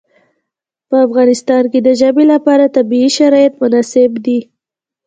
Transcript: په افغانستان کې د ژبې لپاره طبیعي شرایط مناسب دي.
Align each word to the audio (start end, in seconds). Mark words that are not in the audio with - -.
په 0.89 0.95
افغانستان 1.07 1.63
کې 1.71 1.79
د 1.83 1.89
ژبې 2.01 2.25
لپاره 2.33 2.73
طبیعي 2.75 3.09
شرایط 3.17 3.53
مناسب 3.61 4.11
دي. 4.25 4.39